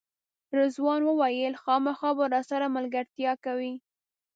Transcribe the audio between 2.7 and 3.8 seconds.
ملګرتیا کوئ.